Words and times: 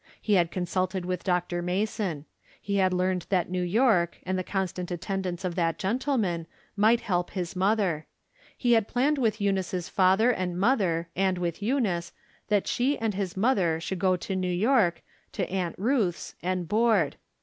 He 0.19 0.33
had 0.33 0.49
consulted 0.49 1.05
with 1.05 1.23
Dr. 1.23 1.61
Mason. 1.61 2.25
He 2.59 2.77
had 2.77 2.91
learned 2.91 3.27
that 3.29 3.51
New 3.51 3.61
York, 3.61 4.17
and 4.23 4.35
the 4.35 4.43
constant 4.43 4.89
attendance 4.89 5.45
of 5.45 5.53
that 5.53 5.77
gentleman, 5.77 6.47
might 6.75 7.01
help 7.01 7.29
liis 7.33 7.55
mother. 7.55 8.07
He 8.57 8.71
had 8.71 8.87
planned 8.87 9.17
mth 9.19 9.39
Eunice's 9.39 9.89
father 9.89 10.31
and 10.31 10.59
mother, 10.59 11.09
and 11.15 11.37
with 11.37 11.61
Eunice, 11.61 12.13
that 12.47 12.65
she 12.65 12.97
and 12.97 13.13
his 13.13 13.37
mother 13.37 13.79
should 13.79 13.99
go 13.99 14.15
to 14.17 14.35
New 14.35 14.47
York, 14.51 15.03
to 15.33 15.47
Aunt 15.51 15.75
Ruth's, 15.77 16.33
and 16.41 16.67
board. 16.67 17.17